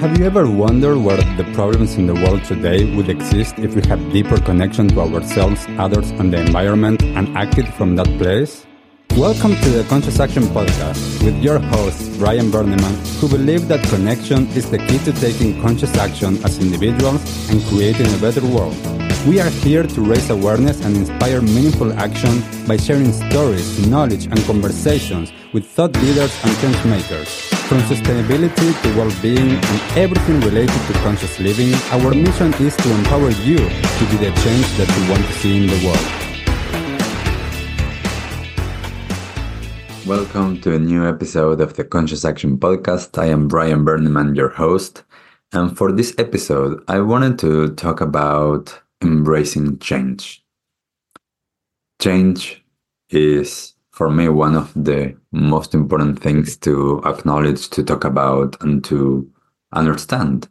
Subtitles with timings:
[0.00, 3.82] Have you ever wondered where the problems in the world today would exist if we
[3.82, 8.64] had deeper connection to ourselves, others, and the environment and acted from that place?
[9.16, 14.46] Welcome to the Conscious Action Podcast with your host, Brian Berneman, who believe that connection
[14.50, 18.76] is the key to taking conscious action as individuals and creating a better world.
[19.26, 24.38] We are here to raise awareness and inspire meaningful action by sharing stories, knowledge, and
[24.44, 27.28] conversations with thought leaders and change makers.
[27.68, 33.30] From sustainability to well-being and everything related to conscious living, our mission is to empower
[33.30, 36.06] you to be the change that you want to see in the world.
[40.06, 43.16] Welcome to a new episode of the Conscious Action Podcast.
[43.18, 45.04] I am Brian Berneman, your host.
[45.52, 50.44] And for this episode, I wanted to talk about embracing change.
[52.00, 52.62] Change
[53.08, 58.84] is for me one of the most important things to acknowledge, to talk about, and
[58.84, 59.28] to
[59.72, 60.48] understand.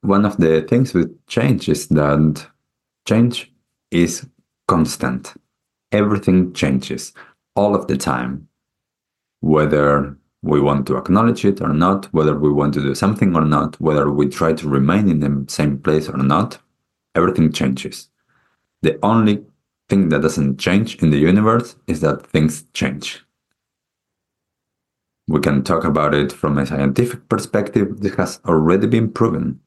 [0.00, 2.46] One of the things with change is that
[3.06, 3.52] change
[3.90, 4.26] is
[4.66, 5.34] constant.
[5.92, 7.12] Everything changes
[7.54, 8.48] all of the time,
[9.40, 13.44] whether we want to acknowledge it or not, whether we want to do something or
[13.44, 16.56] not, whether we try to remain in the same place or not,
[17.14, 18.08] everything changes.
[18.80, 19.44] The only
[19.88, 23.24] thing that doesn't change in the universe is that things change.
[25.26, 28.00] We can talk about it from a scientific perspective.
[28.00, 29.60] This has already been proven.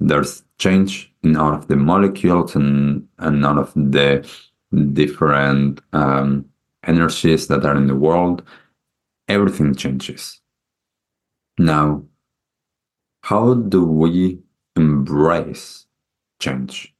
[0.00, 4.28] There's change in all of the molecules and, and all of the
[4.92, 6.46] different um,
[6.84, 8.42] energies that are in the world.
[9.28, 10.40] Everything changes.
[11.58, 12.02] Now,
[13.22, 14.40] how do we
[14.74, 15.86] embrace
[16.40, 16.92] change?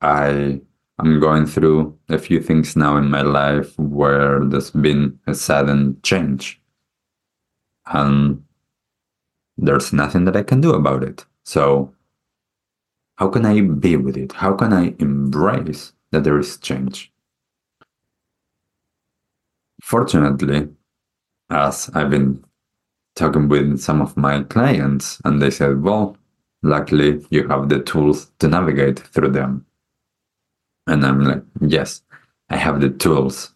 [0.00, 0.62] I
[1.00, 5.98] I'm going through a few things now in my life where there's been a sudden
[6.02, 6.60] change.
[7.86, 8.44] And
[9.56, 11.24] there's nothing that I can do about it.
[11.42, 11.94] So,
[13.16, 14.32] how can I be with it?
[14.32, 17.10] How can I embrace that there is change?
[19.82, 20.68] Fortunately,
[21.48, 22.44] as I've been
[23.16, 26.18] talking with some of my clients, and they said, well,
[26.62, 29.64] luckily you have the tools to navigate through them.
[30.90, 32.02] And I'm like, yes,
[32.48, 33.54] I have the tools.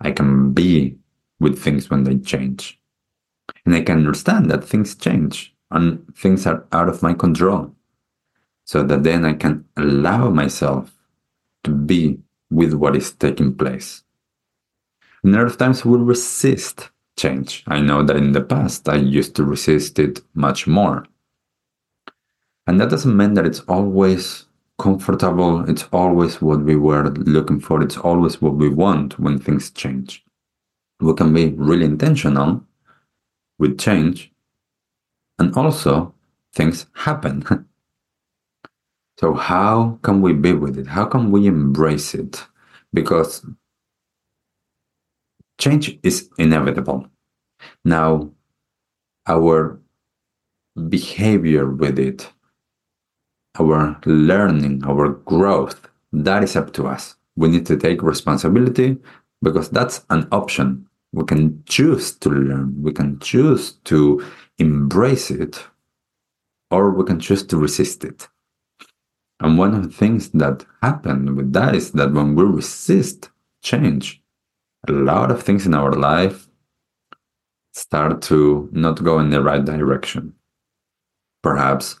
[0.00, 0.96] I can be
[1.40, 2.78] with things when they change.
[3.66, 7.74] And I can understand that things change and things are out of my control.
[8.64, 10.92] So that then I can allow myself
[11.64, 14.04] to be with what is taking place.
[15.24, 17.64] And a lot of times we resist change.
[17.66, 21.06] I know that in the past I used to resist it much more.
[22.68, 24.46] And that doesn't mean that it's always
[24.82, 25.64] comfortable.
[25.70, 27.80] It's always what we were looking for.
[27.82, 30.24] It's always what we want when things change.
[31.00, 32.64] We can be really intentional
[33.58, 34.32] with change,
[35.38, 36.14] and also
[36.52, 37.44] things happen.
[39.20, 40.88] so, how can we be with it?
[40.88, 42.44] How can we embrace it?
[42.92, 43.46] Because
[45.58, 47.06] change is inevitable.
[47.84, 48.32] Now,
[49.28, 49.80] our
[50.88, 52.28] behavior with it
[53.58, 57.16] our learning, our growth, that is up to us.
[57.36, 58.98] We need to take responsibility
[59.42, 60.86] because that's an option.
[61.12, 64.24] We can choose to learn, we can choose to
[64.58, 65.62] embrace it,
[66.70, 68.28] or we can choose to resist it.
[69.40, 73.30] And one of the things that happen with that is that when we resist
[73.62, 74.22] change,
[74.88, 76.48] a lot of things in our life
[77.72, 80.34] start to not go in the right direction.
[81.42, 81.98] Perhaps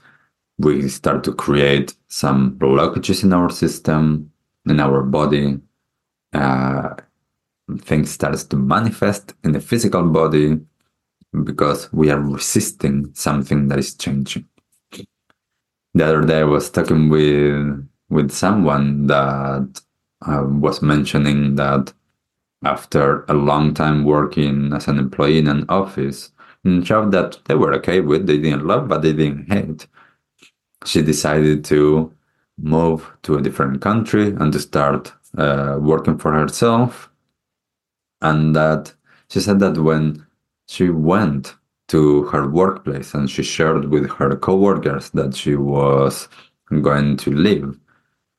[0.58, 4.30] we start to create some blockages in our system,
[4.66, 5.58] in our body.
[6.32, 6.94] Uh,
[7.78, 10.58] things starts to manifest in the physical body
[11.44, 14.46] because we are resisting something that is changing.
[15.94, 19.80] The other day, I was talking with with someone that
[20.26, 21.92] uh, was mentioning that
[22.64, 26.30] after a long time working as an employee in an office,
[26.64, 29.86] in a job that they were okay with, they didn't love, but they didn't hate
[30.84, 32.12] she decided to
[32.58, 37.10] move to a different country and to start uh, working for herself.
[38.20, 38.92] And that
[39.28, 40.26] she said that when
[40.68, 41.54] she went
[41.88, 46.28] to her workplace and she shared with her coworkers that she was
[46.80, 47.78] going to leave,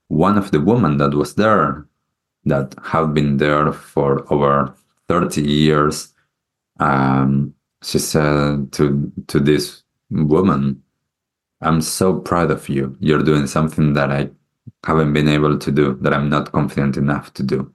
[0.08, 1.86] one of the women that was there,
[2.46, 4.74] that have been there for over
[5.08, 6.14] 30 years,
[6.80, 7.54] um,
[7.84, 10.83] she said to to this woman
[11.64, 12.96] I'm so proud of you.
[13.00, 14.30] You're doing something that I
[14.86, 17.72] haven't been able to do, that I'm not confident enough to do.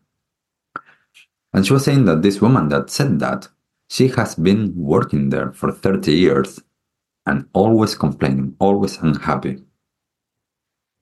[1.52, 3.49] And she was saying that this woman that said that,
[3.90, 6.61] She has been working there for 30 years
[7.25, 9.58] and always complaining, always unhappy.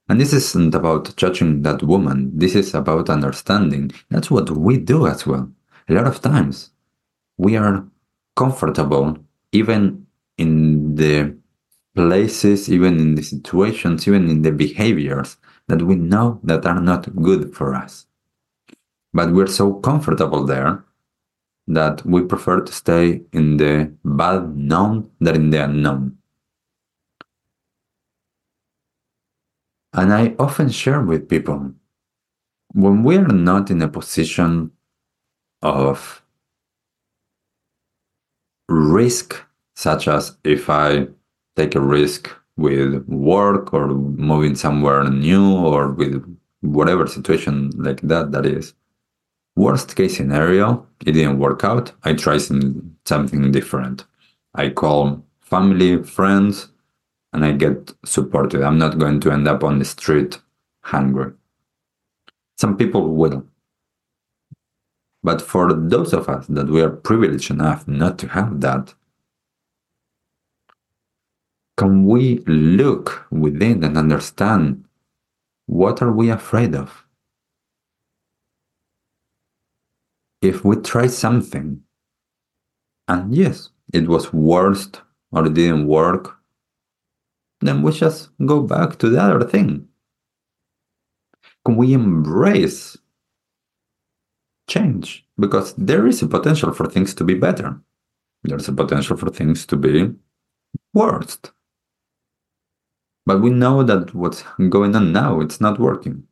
[0.08, 3.90] And this isn't about judging that woman, this is about understanding.
[4.08, 5.50] That's what we do as well.
[5.88, 6.70] A lot of times
[7.36, 7.84] we are
[8.36, 9.18] comfortable
[9.50, 10.06] even
[10.38, 11.36] in the
[11.96, 17.16] places, even in the situations, even in the behaviors that we know that are not
[17.22, 18.06] good for us.
[19.12, 20.84] But we're so comfortable there
[21.66, 26.18] that we prefer to stay in the bad known than in the unknown.
[29.92, 31.72] And I often share with people
[32.72, 34.70] when we are not in a position
[35.62, 36.22] of
[38.68, 39.42] risk,
[39.74, 41.08] such as if I
[41.56, 46.24] take a risk with work or moving somewhere new or with
[46.60, 48.74] whatever situation like that that is.
[49.56, 51.92] Worst case scenario it didn't work out.
[52.04, 54.04] I try some, something different.
[54.54, 56.68] I call family friends
[57.32, 58.62] and i get supported.
[58.62, 60.40] I'm not going to end up on the street
[60.82, 61.32] hungry.
[62.56, 63.44] Some people will.
[65.22, 68.94] But for those of us that we are privileged enough not to have that
[71.76, 74.84] can we look within and understand
[75.66, 77.04] what are we afraid of?
[80.40, 81.82] If we try something
[83.08, 85.02] and yes, it was worst
[85.32, 86.36] or it didn't work,
[87.60, 89.88] then we just go back to the other thing.
[91.64, 92.96] Can we embrace
[94.68, 95.26] change?
[95.38, 97.80] Because there is a potential for things to be better.
[98.44, 100.14] There's a potential for things to be
[100.94, 101.52] worst.
[103.26, 106.22] But we know that what's going on now, it's not working.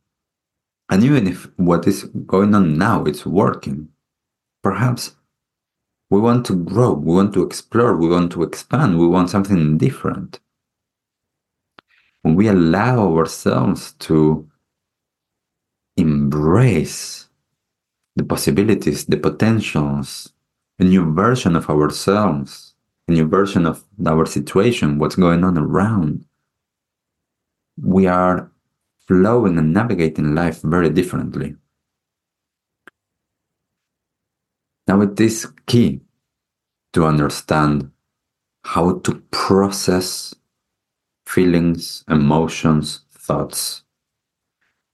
[0.89, 3.89] And even if what is going on now, it's working,
[4.63, 5.15] perhaps
[6.09, 9.77] we want to grow, we want to explore, we want to expand, we want something
[9.77, 10.39] different.
[12.21, 14.49] When we allow ourselves to
[15.97, 17.27] embrace
[18.15, 20.31] the possibilities, the potentials,
[20.79, 22.73] a new version of ourselves,
[23.07, 26.25] a new version of our situation, what's going on around,
[27.81, 28.51] we are
[29.07, 31.55] flowing and navigating life very differently.
[34.87, 36.01] Now, it is key
[36.93, 37.91] to understand
[38.63, 40.33] how to process
[41.25, 43.83] feelings, emotions, thoughts,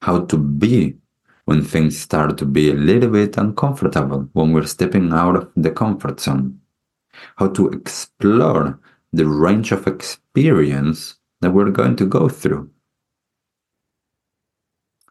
[0.01, 0.97] how to be
[1.45, 5.71] when things start to be a little bit uncomfortable, when we're stepping out of the
[5.71, 6.59] comfort zone,
[7.35, 8.79] how to explore
[9.11, 12.69] the range of experience that we're going to go through.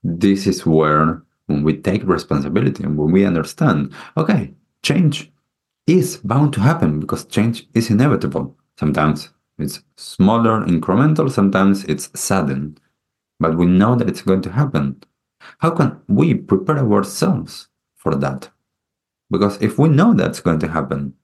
[0.02, 5.30] This is where, when we take responsibility and when we understand, okay, change
[5.86, 8.56] is bound to happen because change is inevitable.
[8.78, 12.78] Sometimes it's smaller, incremental, sometimes it's sudden,
[13.38, 15.02] but we know that it's going to happen.
[15.58, 18.48] How can we prepare ourselves for that?
[19.30, 21.14] Because if we know that's going to happen,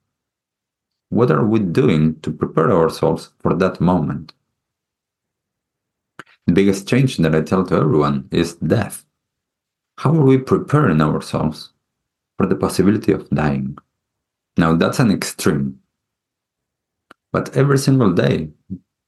[1.08, 4.32] what are we doing to prepare ourselves for that moment?
[6.46, 9.04] The biggest change that I tell to everyone is death.
[9.98, 11.72] How are we preparing ourselves
[12.36, 13.76] for the possibility of dying?
[14.56, 15.80] Now, that's an extreme.
[17.32, 18.50] But every single day,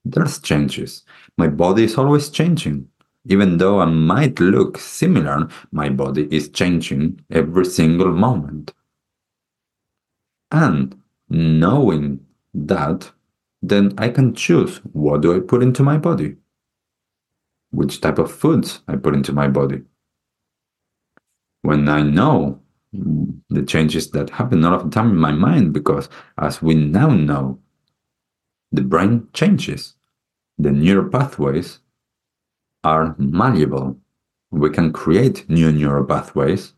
[0.03, 1.03] there's changes.
[1.37, 2.87] My body is always changing.
[3.25, 8.73] Even though I might look similar, my body is changing every single moment.
[10.51, 13.11] And knowing that,
[13.61, 16.35] then I can choose what do I put into my body?
[17.71, 19.81] Which type of foods I put into my body.
[21.61, 22.61] When I know
[22.95, 26.73] mm, the changes that happen all of the time in my mind, because as we
[26.75, 27.59] now know,
[28.71, 29.95] the brain changes.
[30.57, 31.79] The neural pathways
[32.83, 33.97] are malleable.
[34.51, 36.73] We can create new neural pathways.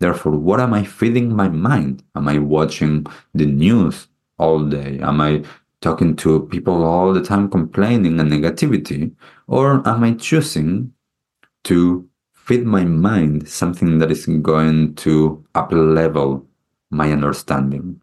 [0.00, 2.02] Therefore, what am I feeding my mind?
[2.14, 5.00] Am I watching the news all day?
[5.00, 5.42] Am I
[5.80, 9.14] talking to people all the time complaining and negativity?
[9.46, 10.92] Or am I choosing
[11.64, 16.46] to feed my mind something that is going to up level
[16.90, 18.00] my understanding?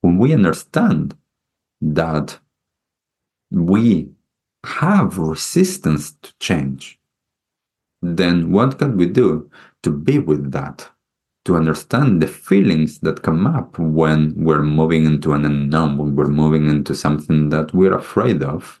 [0.00, 1.16] When we understand
[1.80, 2.38] that
[3.50, 4.10] we
[4.64, 6.98] have resistance to change,
[8.02, 9.50] then what can we do
[9.82, 10.90] to be with that?
[11.44, 16.28] To understand the feelings that come up when we're moving into an unknown, when we're
[16.28, 18.80] moving into something that we're afraid of.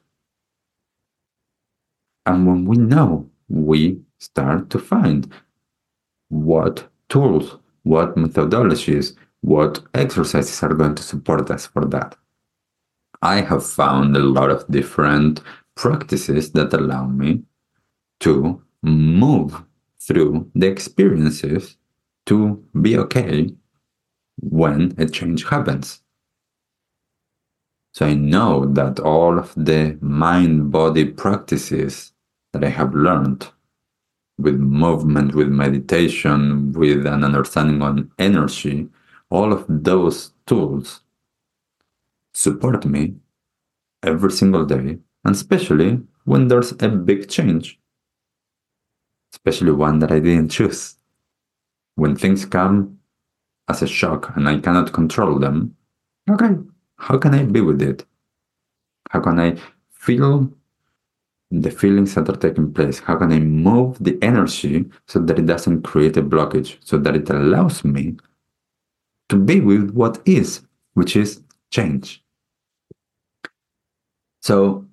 [2.26, 5.30] And when we know, we start to find
[6.28, 12.16] what tools, what methodologies, what exercises are going to support us for that.
[13.20, 15.42] I have found a lot of different
[15.74, 17.42] practices that allow me
[18.20, 19.62] to move
[20.00, 21.76] through the experiences
[22.26, 23.54] to be okay
[24.40, 26.02] when a change happens.
[27.92, 32.12] So I know that all of the mind body practices
[32.52, 33.48] that I have learned
[34.38, 38.88] with movement, with meditation, with an understanding on energy,
[39.30, 41.02] all of those tools
[42.32, 43.14] support me
[44.02, 47.78] every single day, and especially when there's a big change,
[49.32, 50.96] especially one that I didn't choose.
[51.96, 52.98] When things come
[53.68, 55.76] as a shock and I cannot control them,
[56.28, 56.56] okay,
[56.96, 58.04] how can I be with it?
[59.10, 59.56] How can I
[59.90, 60.50] feel
[61.50, 62.98] the feelings that are taking place?
[62.98, 67.14] How can I move the energy so that it doesn't create a blockage, so that
[67.14, 68.16] it allows me
[69.28, 70.62] to be with what is,
[70.94, 72.24] which is change?
[74.42, 74.84] So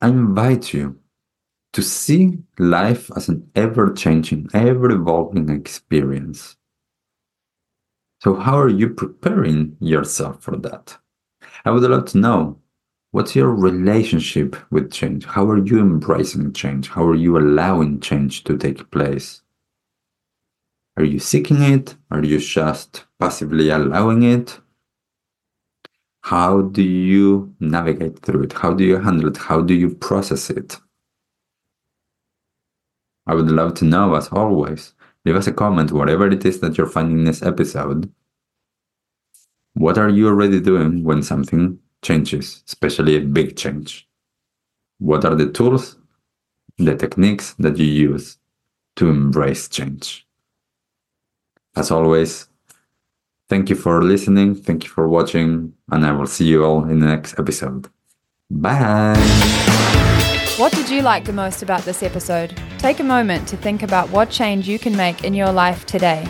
[0.00, 0.98] I invite you
[1.78, 6.56] to see life as an ever changing, ever evolving experience.
[8.20, 10.98] So, how are you preparing yourself for that?
[11.64, 12.58] I would love to know
[13.12, 15.24] what's your relationship with change?
[15.24, 16.88] How are you embracing change?
[16.88, 19.42] How are you allowing change to take place?
[20.96, 21.94] Are you seeking it?
[22.10, 24.58] Are you just passively allowing it?
[26.22, 28.52] How do you navigate through it?
[28.52, 29.36] How do you handle it?
[29.36, 30.76] How do you process it?
[33.28, 34.94] I would love to know, as always.
[35.24, 38.10] Leave us a comment, whatever it is that you're finding this episode.
[39.74, 44.08] What are you already doing when something changes, especially a big change?
[44.98, 45.96] What are the tools,
[46.78, 48.38] the techniques that you use
[48.96, 50.26] to embrace change?
[51.76, 52.48] As always,
[53.48, 57.00] thank you for listening, thank you for watching, and I will see you all in
[57.00, 57.88] the next episode.
[58.50, 59.14] Bye!
[60.56, 62.58] What did you like the most about this episode?
[62.78, 66.28] Take a moment to think about what change you can make in your life today.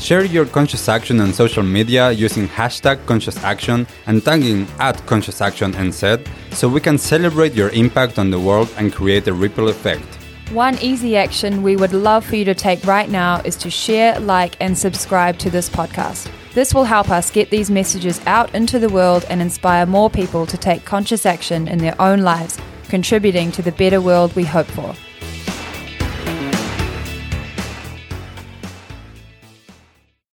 [0.00, 5.40] Share your conscious action on social media using hashtag conscious action and tagging at conscious
[5.40, 9.68] action NZ so we can celebrate your impact on the world and create a ripple
[9.68, 10.04] effect.
[10.50, 14.18] One easy action we would love for you to take right now is to share,
[14.18, 16.28] like, and subscribe to this podcast.
[16.54, 20.44] This will help us get these messages out into the world and inspire more people
[20.46, 22.58] to take conscious action in their own lives,
[22.88, 24.94] contributing to the better world we hope for.